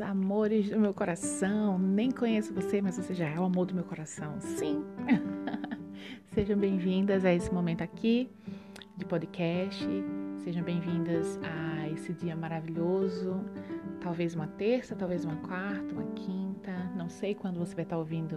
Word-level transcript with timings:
meus 0.00 0.10
amores 0.10 0.70
do 0.70 0.78
meu 0.78 0.94
coração. 0.94 1.78
Nem 1.78 2.10
conheço 2.10 2.54
você, 2.54 2.80
mas 2.80 2.96
você 2.96 3.12
já 3.12 3.28
é 3.28 3.38
o 3.38 3.44
amor 3.44 3.66
do 3.66 3.74
meu 3.74 3.84
coração. 3.84 4.40
Sim. 4.40 4.82
Sejam 6.32 6.58
bem-vindas 6.58 7.24
a 7.24 7.32
esse 7.32 7.52
momento 7.52 7.82
aqui 7.82 8.30
de 8.96 9.04
podcast. 9.04 9.86
Sejam 10.42 10.62
bem-vindas 10.62 11.38
a 11.42 11.88
esse 11.90 12.14
dia 12.14 12.34
maravilhoso. 12.34 13.44
Talvez 14.00 14.34
uma 14.34 14.46
terça, 14.46 14.96
talvez 14.96 15.24
uma 15.24 15.36
quarta, 15.36 15.92
uma 15.92 16.10
quinta. 16.14 16.72
Não 16.96 17.10
sei 17.10 17.34
quando 17.34 17.58
você 17.58 17.74
vai 17.74 17.84
estar 17.84 17.98
ouvindo 17.98 18.36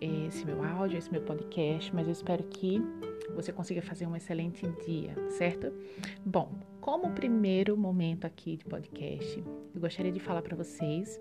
esse 0.00 0.44
meu 0.44 0.64
áudio, 0.64 0.98
esse 0.98 1.12
meu 1.12 1.22
podcast, 1.22 1.94
mas 1.94 2.06
eu 2.06 2.12
espero 2.12 2.42
que 2.44 2.82
você 3.34 3.52
consiga 3.52 3.82
fazer 3.82 4.06
um 4.06 4.16
excelente 4.16 4.66
dia, 4.84 5.14
certo? 5.30 5.72
Bom, 6.24 6.52
como 6.80 7.10
primeiro 7.12 7.76
momento 7.76 8.26
aqui 8.26 8.56
de 8.56 8.64
podcast, 8.64 9.44
eu 9.74 9.80
gostaria 9.80 10.12
de 10.12 10.20
falar 10.20 10.42
para 10.42 10.56
vocês 10.56 11.20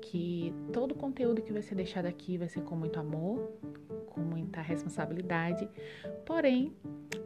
que 0.00 0.54
todo 0.72 0.92
o 0.92 0.94
conteúdo 0.94 1.42
que 1.42 1.52
vai 1.52 1.62
ser 1.62 1.74
deixado 1.74 2.06
aqui 2.06 2.36
vai 2.38 2.48
ser 2.48 2.62
com 2.62 2.76
muito 2.76 2.98
amor, 2.98 3.52
com 4.06 4.20
muita 4.20 4.60
responsabilidade, 4.60 5.68
porém 6.24 6.72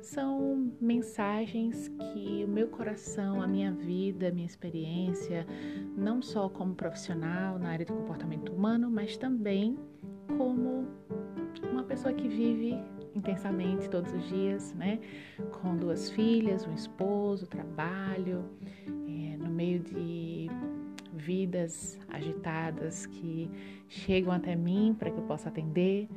são 0.00 0.72
mensagens 0.80 1.88
que 1.88 2.44
o 2.44 2.48
meu 2.48 2.69
coração, 2.69 3.41
a 3.41 3.46
minha 3.46 3.72
vida, 3.72 4.28
a 4.28 4.33
minha 4.33 4.46
experiência, 4.46 5.46
não 5.96 6.20
só 6.20 6.48
como 6.48 6.74
profissional 6.74 7.58
na 7.58 7.70
área 7.70 7.84
de 7.84 7.92
comportamento 7.92 8.52
humano, 8.52 8.91
mas 8.91 9.16
também 9.16 9.78
como 10.36 10.86
uma 11.70 11.84
pessoa 11.84 12.12
que 12.12 12.28
vive 12.28 12.77
intensamente 13.14 13.88
todos 13.88 14.12
os 14.12 14.28
dias, 14.28 14.72
né? 14.74 14.98
Com 15.60 15.76
duas 15.76 16.10
filhas, 16.10 16.66
um 16.66 16.74
esposo, 16.74 17.46
trabalho, 17.46 18.44
é, 18.86 19.36
no 19.36 19.50
meio 19.50 19.80
de 19.80 20.48
vidas 21.12 21.98
agitadas 22.08 23.06
que 23.06 23.50
chegam 23.88 24.32
até 24.32 24.56
mim 24.56 24.96
para 24.98 25.10
que 25.10 25.19
eu 25.19 25.24
possa 25.24 25.48
atender 25.48 26.08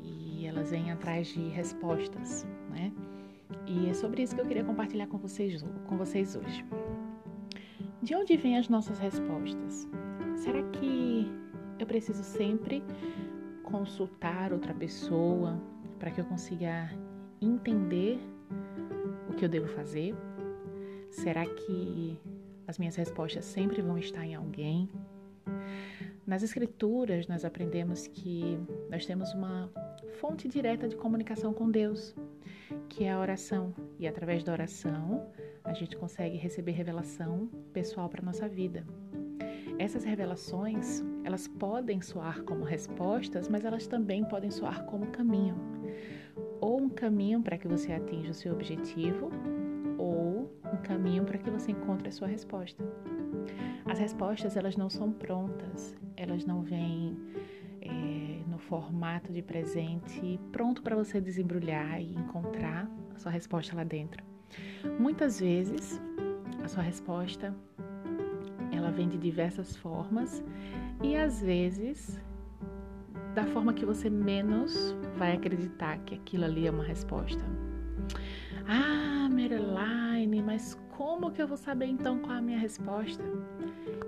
e 0.00 0.46
elas 0.46 0.70
vêm 0.70 0.90
atrás 0.90 1.28
de 1.28 1.48
respostas, 1.48 2.46
né? 2.70 2.92
E 3.66 3.88
é 3.88 3.94
sobre 3.94 4.22
isso 4.22 4.34
que 4.34 4.40
eu 4.40 4.46
queria 4.46 4.64
compartilhar 4.64 5.06
com 5.06 5.18
vocês, 5.18 5.64
com 5.86 5.96
vocês 5.96 6.36
hoje. 6.36 6.64
De 8.02 8.14
onde 8.14 8.36
vêm 8.36 8.58
as 8.58 8.68
nossas 8.68 8.98
respostas? 8.98 9.88
Será 10.36 10.62
que 10.62 11.30
eu 11.78 11.86
preciso 11.86 12.22
sempre 12.22 12.82
consultar 13.62 14.52
outra 14.52 14.74
pessoa 14.74 15.58
para 15.98 16.10
que 16.10 16.20
eu 16.20 16.24
consiga 16.24 16.90
entender 17.40 18.18
o 19.28 19.34
que 19.34 19.44
eu 19.44 19.48
devo 19.48 19.68
fazer? 19.68 20.14
Será 21.10 21.46
que 21.46 22.18
as 22.66 22.78
minhas 22.78 22.96
respostas 22.96 23.44
sempre 23.44 23.80
vão 23.80 23.98
estar 23.98 24.24
em 24.24 24.34
alguém? 24.34 24.88
Nas 26.26 26.42
Escrituras, 26.42 27.28
nós 27.28 27.44
aprendemos 27.44 28.06
que 28.06 28.58
nós 28.90 29.04
temos 29.04 29.32
uma 29.34 29.70
fonte 30.18 30.48
direta 30.48 30.88
de 30.88 30.96
comunicação 30.96 31.52
com 31.52 31.70
Deus, 31.70 32.14
que 32.88 33.04
é 33.04 33.12
a 33.12 33.20
oração. 33.20 33.74
E 33.98 34.06
através 34.08 34.42
da 34.42 34.52
oração, 34.52 35.26
a 35.62 35.74
gente 35.74 35.96
consegue 35.96 36.36
receber 36.36 36.72
revelação 36.72 37.46
pessoal 37.72 38.08
para 38.08 38.22
nossa 38.22 38.48
vida. 38.48 38.86
Essas 39.78 40.04
revelações, 40.04 41.02
elas 41.24 41.48
podem 41.48 42.00
soar 42.02 42.42
como 42.42 42.64
respostas, 42.64 43.48
mas 43.48 43.64
elas 43.64 43.86
também 43.86 44.24
podem 44.24 44.50
soar 44.50 44.84
como 44.84 45.06
caminho. 45.06 45.56
Ou 46.60 46.80
um 46.80 46.88
caminho 46.88 47.42
para 47.42 47.56
que 47.56 47.66
você 47.66 47.92
atinja 47.92 48.30
o 48.30 48.34
seu 48.34 48.52
objetivo, 48.52 49.30
ou 49.98 50.52
um 50.72 50.76
caminho 50.82 51.24
para 51.24 51.38
que 51.38 51.50
você 51.50 51.72
encontre 51.72 52.08
a 52.08 52.12
sua 52.12 52.28
resposta. 52.28 52.84
As 53.86 53.98
respostas, 53.98 54.56
elas 54.56 54.76
não 54.76 54.90
são 54.90 55.10
prontas, 55.10 55.96
elas 56.16 56.44
não 56.44 56.62
vêm 56.62 57.16
é, 57.80 58.42
no 58.48 58.58
formato 58.58 59.32
de 59.32 59.42
presente 59.42 60.38
pronto 60.52 60.82
para 60.82 60.96
você 60.96 61.20
desembrulhar 61.20 62.00
e 62.00 62.14
encontrar 62.14 62.90
a 63.14 63.18
sua 63.18 63.32
resposta 63.32 63.74
lá 63.74 63.84
dentro. 63.84 64.22
Muitas 64.98 65.40
vezes, 65.40 66.00
a 66.62 66.68
sua 66.68 66.82
resposta 66.82 67.54
ela 68.76 68.90
vem 68.90 69.08
de 69.08 69.18
diversas 69.18 69.76
formas 69.76 70.42
e 71.02 71.16
às 71.16 71.40
vezes 71.40 72.20
da 73.34 73.44
forma 73.46 73.72
que 73.72 73.84
você 73.84 74.08
menos 74.08 74.94
vai 75.16 75.32
acreditar 75.32 75.98
que 75.98 76.14
aquilo 76.14 76.44
ali 76.44 76.66
é 76.66 76.70
uma 76.70 76.84
resposta. 76.84 77.42
Ah, 78.66 79.28
Maryline, 79.28 80.40
mas 80.42 80.78
como 80.96 81.30
que 81.30 81.42
eu 81.42 81.48
vou 81.48 81.56
saber 81.56 81.86
então 81.86 82.18
qual 82.20 82.34
é 82.34 82.38
a 82.38 82.42
minha 82.42 82.58
resposta? 82.58 83.22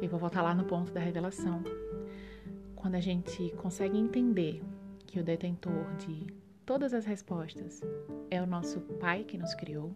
Eu 0.00 0.08
vou 0.08 0.18
voltar 0.18 0.42
lá 0.42 0.54
no 0.54 0.64
ponto 0.64 0.92
da 0.92 1.00
revelação. 1.00 1.62
Quando 2.74 2.94
a 2.94 3.00
gente 3.00 3.52
consegue 3.56 3.98
entender 3.98 4.62
que 5.06 5.18
o 5.18 5.24
detentor 5.24 5.94
de 5.96 6.26
todas 6.64 6.94
as 6.94 7.04
respostas 7.04 7.82
é 8.30 8.40
o 8.40 8.46
nosso 8.46 8.80
Pai 8.80 9.24
que 9.24 9.36
nos 9.36 9.54
criou, 9.54 9.92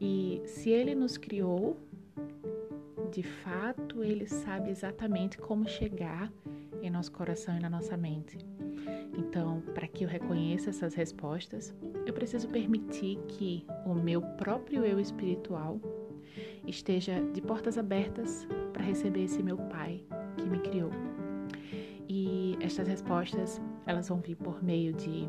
e 0.00 0.42
se 0.44 0.70
ele 0.70 0.94
nos 0.94 1.16
criou 1.16 1.78
de 3.12 3.22
fato, 3.22 4.02
ele 4.02 4.26
sabe 4.26 4.70
exatamente 4.70 5.36
como 5.36 5.68
chegar 5.68 6.32
em 6.80 6.90
nosso 6.90 7.12
coração 7.12 7.54
e 7.54 7.60
na 7.60 7.68
nossa 7.68 7.94
mente. 7.94 8.38
Então, 9.16 9.60
para 9.74 9.86
que 9.86 10.04
eu 10.04 10.08
reconheça 10.08 10.70
essas 10.70 10.94
respostas, 10.94 11.74
eu 12.06 12.14
preciso 12.14 12.48
permitir 12.48 13.18
que 13.28 13.66
o 13.84 13.94
meu 13.94 14.22
próprio 14.22 14.82
eu 14.82 14.98
espiritual 14.98 15.78
esteja 16.66 17.20
de 17.34 17.42
portas 17.42 17.76
abertas 17.76 18.48
para 18.72 18.82
receber 18.82 19.24
esse 19.24 19.42
meu 19.42 19.58
Pai 19.58 20.02
que 20.38 20.48
me 20.48 20.58
criou. 20.60 20.90
E 22.08 22.56
estas 22.60 22.88
respostas, 22.88 23.60
elas 23.84 24.08
vão 24.08 24.20
vir 24.22 24.36
por 24.36 24.64
meio 24.64 24.94
de 24.94 25.28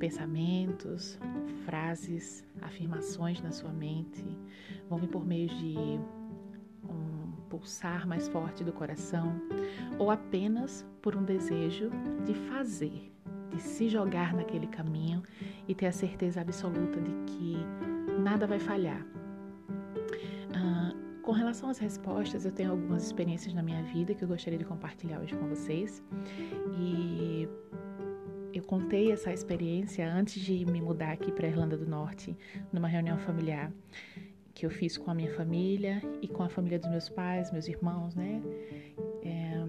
pensamentos, 0.00 1.16
frases, 1.64 2.44
afirmações 2.60 3.40
na 3.40 3.52
sua 3.52 3.72
mente, 3.72 4.24
vão 4.88 4.98
vir 4.98 5.08
por 5.08 5.24
meio 5.24 5.48
de 5.48 5.76
pulsar 7.48 8.06
mais 8.06 8.28
forte 8.28 8.62
do 8.62 8.72
coração, 8.72 9.40
ou 9.98 10.10
apenas 10.10 10.86
por 11.02 11.16
um 11.16 11.22
desejo 11.22 11.90
de 12.24 12.34
fazer, 12.34 13.12
de 13.50 13.60
se 13.60 13.88
jogar 13.88 14.34
naquele 14.34 14.66
caminho 14.66 15.22
e 15.66 15.74
ter 15.74 15.86
a 15.86 15.92
certeza 15.92 16.40
absoluta 16.40 17.00
de 17.00 17.12
que 17.26 17.56
nada 18.20 18.46
vai 18.46 18.58
falhar. 18.58 19.04
Ah, 20.54 20.92
com 21.22 21.32
relação 21.32 21.68
às 21.68 21.78
respostas, 21.78 22.44
eu 22.44 22.52
tenho 22.52 22.70
algumas 22.70 23.04
experiências 23.04 23.54
na 23.54 23.62
minha 23.62 23.82
vida 23.82 24.14
que 24.14 24.22
eu 24.22 24.28
gostaria 24.28 24.58
de 24.58 24.64
compartilhar 24.64 25.20
hoje 25.20 25.34
com 25.36 25.48
vocês. 25.48 26.02
E 26.78 27.48
eu 28.52 28.62
contei 28.62 29.12
essa 29.12 29.32
experiência 29.32 30.10
antes 30.12 30.42
de 30.42 30.64
me 30.64 30.80
mudar 30.80 31.12
aqui 31.12 31.30
para 31.30 31.46
a 31.46 31.50
Irlanda 31.50 31.76
do 31.76 31.86
Norte, 31.86 32.36
numa 32.72 32.88
reunião 32.88 33.18
familiar 33.18 33.72
que 34.58 34.66
eu 34.66 34.70
fiz 34.70 34.98
com 34.98 35.08
a 35.08 35.14
minha 35.14 35.32
família 35.34 36.02
e 36.20 36.26
com 36.26 36.42
a 36.42 36.48
família 36.48 36.80
dos 36.80 36.90
meus 36.90 37.08
pais, 37.08 37.52
meus 37.52 37.68
irmãos, 37.68 38.16
né? 38.16 38.42
É, 39.22 39.64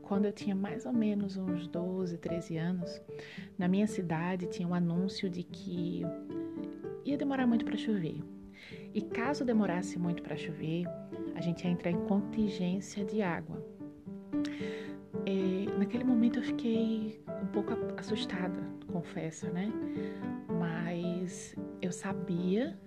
quando 0.00 0.24
eu 0.24 0.32
tinha 0.32 0.54
mais 0.54 0.86
ou 0.86 0.94
menos 0.94 1.36
uns 1.36 1.68
12, 1.68 2.16
13 2.16 2.56
anos, 2.56 3.02
na 3.58 3.68
minha 3.68 3.86
cidade 3.86 4.46
tinha 4.46 4.66
um 4.66 4.72
anúncio 4.72 5.28
de 5.28 5.42
que 5.42 6.00
ia 7.04 7.18
demorar 7.18 7.46
muito 7.46 7.66
para 7.66 7.76
chover. 7.76 8.22
E 8.94 9.02
caso 9.02 9.44
demorasse 9.44 9.98
muito 9.98 10.22
para 10.22 10.38
chover, 10.38 10.86
a 11.34 11.42
gente 11.42 11.62
ia 11.64 11.70
entrar 11.70 11.90
em 11.90 12.00
contingência 12.06 13.04
de 13.04 13.20
água. 13.20 13.62
E, 15.26 15.66
é, 15.68 15.78
naquele 15.78 16.04
momento 16.04 16.38
eu 16.38 16.44
fiquei 16.44 17.22
um 17.42 17.46
pouco 17.48 17.74
assustada, 17.98 18.58
confesso, 18.90 19.48
né? 19.52 19.70
Mas 20.48 21.54
eu 21.82 21.92
sabia 21.92 22.78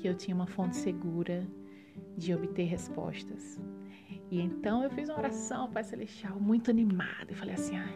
que 0.00 0.08
eu 0.08 0.14
tinha 0.14 0.34
uma 0.34 0.46
fonte 0.46 0.76
segura 0.76 1.46
de 2.16 2.34
obter 2.34 2.64
respostas. 2.64 3.60
E 4.30 4.40
então 4.40 4.82
eu 4.82 4.90
fiz 4.90 5.08
uma 5.08 5.18
oração, 5.18 5.70
Pai 5.70 5.84
Celestial, 5.84 6.40
muito 6.40 6.70
animada. 6.70 7.30
E 7.30 7.34
falei 7.34 7.54
assim: 7.54 7.76
ah, 7.76 7.88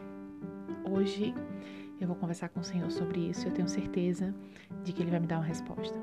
hoje 0.84 1.34
eu 2.00 2.06
vou 2.06 2.16
conversar 2.16 2.50
com 2.50 2.60
o 2.60 2.64
Senhor 2.64 2.90
sobre 2.90 3.30
isso. 3.30 3.48
Eu 3.48 3.52
tenho 3.52 3.68
certeza 3.68 4.34
de 4.82 4.92
que 4.92 5.02
Ele 5.02 5.10
vai 5.10 5.20
me 5.20 5.26
dar 5.26 5.38
uma 5.38 5.46
resposta. 5.46 5.98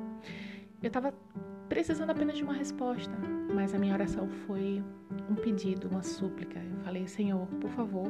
Eu 0.81 0.87
estava 0.87 1.13
precisando 1.69 2.09
apenas 2.09 2.35
de 2.35 2.43
uma 2.43 2.53
resposta, 2.53 3.15
mas 3.53 3.73
a 3.75 3.77
minha 3.77 3.93
oração 3.93 4.27
foi 4.27 4.83
um 5.29 5.35
pedido, 5.35 5.87
uma 5.87 6.01
súplica. 6.01 6.59
Eu 6.59 6.79
falei: 6.83 7.07
Senhor, 7.07 7.45
por 7.59 7.69
favor, 7.69 8.09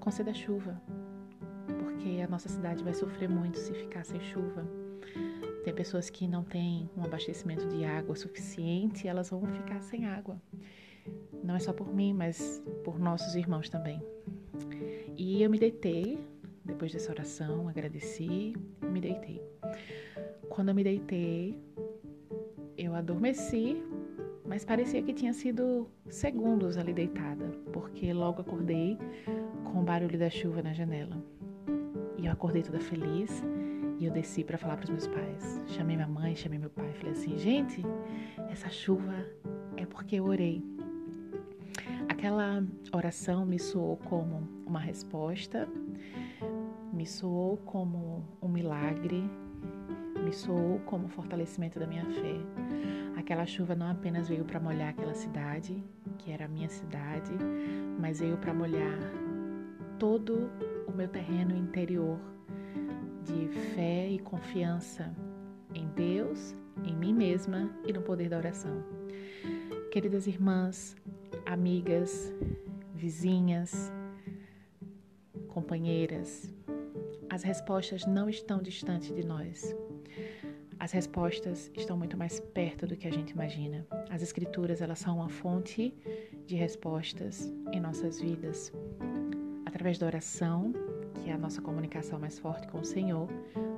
conceda 0.00 0.32
chuva, 0.32 0.80
porque 1.80 2.22
a 2.22 2.28
nossa 2.28 2.48
cidade 2.48 2.82
vai 2.82 2.94
sofrer 2.94 3.28
muito 3.28 3.58
se 3.58 3.74
ficar 3.74 4.04
sem 4.04 4.20
chuva. 4.20 4.66
Tem 5.66 5.74
pessoas 5.74 6.08
que 6.08 6.28
não 6.28 6.44
têm 6.44 6.88
um 6.96 7.02
abastecimento 7.02 7.66
de 7.66 7.84
água 7.84 8.14
suficiente 8.14 9.08
elas 9.08 9.30
vão 9.30 9.44
ficar 9.46 9.82
sem 9.82 10.06
água. 10.06 10.40
Não 11.42 11.56
é 11.56 11.58
só 11.58 11.72
por 11.72 11.92
mim, 11.92 12.12
mas 12.12 12.62
por 12.84 13.00
nossos 13.00 13.34
irmãos 13.34 13.68
também. 13.68 14.00
E 15.16 15.42
eu 15.42 15.50
me 15.50 15.58
deitei, 15.58 16.20
depois 16.64 16.92
dessa 16.92 17.10
oração, 17.10 17.68
agradeci 17.68 18.54
me 18.80 19.00
deitei. 19.00 19.42
Quando 20.48 20.68
eu 20.68 20.74
me 20.76 20.84
deitei, 20.84 21.58
eu 22.78 22.94
adormeci 22.94 23.82
mas 24.44 24.64
parecia 24.64 25.02
que 25.02 25.12
tinha 25.12 25.32
sido 25.32 25.88
segundos 26.08 26.78
ali 26.78 26.92
deitada, 26.92 27.50
porque 27.72 28.12
logo 28.12 28.40
acordei 28.40 28.96
com 29.64 29.80
o 29.80 29.82
barulho 29.82 30.16
da 30.16 30.30
chuva 30.30 30.62
na 30.62 30.72
janela. 30.72 31.20
E 32.16 32.26
eu 32.26 32.32
acordei 32.32 32.62
toda 32.62 32.78
feliz 32.78 33.42
e 33.98 34.04
eu 34.04 34.12
desci 34.12 34.44
para 34.44 34.58
falar 34.58 34.76
para 34.76 34.84
os 34.84 34.90
meus 34.90 35.06
pais. 35.06 35.62
Chamei 35.68 35.96
minha 35.96 36.08
mãe, 36.08 36.34
chamei 36.34 36.58
meu 36.58 36.70
pai, 36.70 36.92
falei 36.94 37.12
assim: 37.12 37.36
"Gente, 37.38 37.82
essa 38.50 38.68
chuva 38.68 39.14
é 39.76 39.86
porque 39.86 40.16
eu 40.16 40.24
orei". 40.24 40.62
Aquela 42.08 42.64
oração 42.92 43.44
me 43.44 43.58
soou 43.58 43.96
como 43.96 44.48
uma 44.66 44.80
resposta, 44.80 45.68
me 46.92 47.06
soou 47.06 47.56
como 47.58 48.24
um 48.40 48.48
milagre, 48.48 49.22
me 50.24 50.32
soou 50.32 50.78
como 50.80 51.08
fortalecimento 51.08 51.78
da 51.78 51.86
minha 51.86 52.04
fé. 52.06 52.36
Aquela 53.16 53.46
chuva 53.46 53.74
não 53.74 53.90
apenas 53.90 54.28
veio 54.28 54.44
para 54.44 54.60
molhar 54.60 54.90
aquela 54.90 55.14
cidade, 55.14 55.82
que 56.18 56.30
era 56.30 56.46
a 56.46 56.48
minha 56.48 56.68
cidade, 56.68 57.32
mas 57.98 58.20
veio 58.20 58.36
para 58.36 58.54
molhar 58.54 58.98
todo 59.98 60.50
o 60.86 60.92
meu 60.92 61.08
terreno 61.08 61.56
interior 61.56 62.18
de 63.26 63.48
fé 63.74 64.08
e 64.08 64.18
confiança 64.18 65.12
em 65.74 65.88
Deus, 65.88 66.54
em 66.84 66.94
mim 66.94 67.12
mesma 67.12 67.70
e 67.84 67.92
no 67.92 68.00
poder 68.02 68.28
da 68.28 68.38
oração. 68.38 68.84
Queridas 69.90 70.26
irmãs, 70.26 70.96
amigas, 71.44 72.32
vizinhas, 72.94 73.92
companheiras, 75.48 76.54
as 77.28 77.42
respostas 77.42 78.06
não 78.06 78.28
estão 78.28 78.62
distantes 78.62 79.14
de 79.14 79.24
nós. 79.24 79.74
As 80.78 80.92
respostas 80.92 81.70
estão 81.74 81.96
muito 81.96 82.16
mais 82.16 82.38
perto 82.38 82.86
do 82.86 82.96
que 82.96 83.08
a 83.08 83.12
gente 83.12 83.30
imagina. 83.30 83.86
As 84.08 84.22
escrituras, 84.22 84.80
elas 84.80 85.00
são 85.00 85.16
uma 85.16 85.28
fonte 85.28 85.92
de 86.46 86.54
respostas 86.54 87.52
em 87.72 87.80
nossas 87.80 88.20
vidas. 88.20 88.72
Através 89.64 89.98
da 89.98 90.06
oração, 90.06 90.72
que 91.16 91.30
é 91.30 91.32
a 91.32 91.38
nossa 91.38 91.60
comunicação 91.60 92.18
mais 92.18 92.38
forte 92.38 92.68
com 92.68 92.80
o 92.80 92.84
Senhor, 92.84 93.28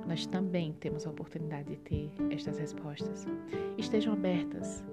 nós 0.07 0.25
também 0.25 0.73
temos 0.73 1.05
a 1.05 1.09
oportunidade 1.09 1.69
de 1.69 1.77
ter 1.77 2.11
estas 2.31 2.57
respostas. 2.57 3.25
Estejam 3.77 4.13
abertas, 4.13 4.83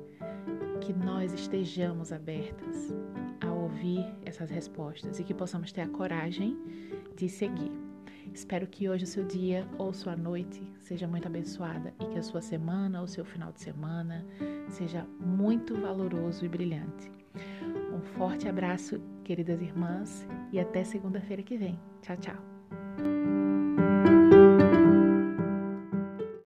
que 0.80 0.92
nós 0.92 1.32
estejamos 1.32 2.12
abertas 2.12 2.94
a 3.40 3.52
ouvir 3.52 4.06
essas 4.24 4.50
respostas 4.50 5.18
e 5.18 5.24
que 5.24 5.34
possamos 5.34 5.72
ter 5.72 5.80
a 5.80 5.88
coragem 5.88 6.56
de 7.16 7.28
seguir. 7.28 7.72
Espero 8.32 8.66
que 8.66 8.88
hoje 8.88 9.04
o 9.04 9.06
seu 9.06 9.24
dia 9.24 9.66
ou 9.78 9.92
sua 9.92 10.14
noite 10.14 10.62
seja 10.80 11.08
muito 11.08 11.26
abençoada 11.26 11.94
e 11.98 12.06
que 12.06 12.18
a 12.18 12.22
sua 12.22 12.42
semana 12.42 13.00
ou 13.00 13.06
seu 13.06 13.24
final 13.24 13.50
de 13.50 13.60
semana 13.60 14.26
seja 14.68 15.06
muito 15.18 15.74
valoroso 15.74 16.44
e 16.44 16.48
brilhante. 16.48 17.15
Forte 18.14 18.48
abraço, 18.48 19.00
queridas 19.24 19.60
irmãs, 19.60 20.26
e 20.52 20.58
até 20.58 20.84
segunda-feira 20.84 21.42
que 21.42 21.56
vem. 21.58 21.78
Tchau, 22.00 22.16
tchau. 22.16 22.55